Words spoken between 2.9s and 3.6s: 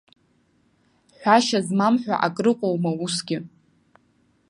усгьы!